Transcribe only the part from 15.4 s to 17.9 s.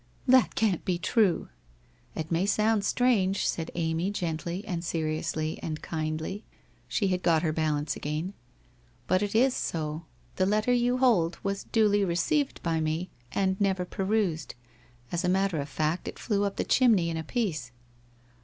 of fact, it flew up the chimney in a piece.'